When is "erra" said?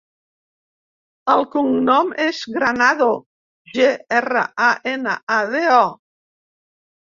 4.23-4.49